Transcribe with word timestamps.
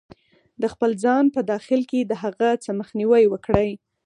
-د 0.59 0.63
خپل 0.73 0.91
ځان 1.03 1.25
په 1.35 1.41
داخل 1.51 1.81
کې 1.91 1.99
د 2.05 2.13
هغه 2.23 2.49
څه 2.63 2.69
مخنیوی 2.79 3.23
وکړئ 3.29 3.69